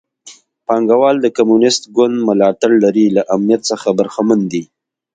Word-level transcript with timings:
پانګوال 0.65 1.15
د 1.21 1.27
کمونېست 1.37 1.83
ګوند 1.95 2.15
ملاتړ 2.27 2.71
لري 2.85 3.05
له 3.15 3.21
امنیت 3.35 3.61
څخه 3.71 3.87
برخمن 3.99 4.39
دي. 4.51 4.63